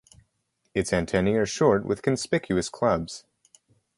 [0.73, 3.23] Its antennae are short with conspicuous clubs.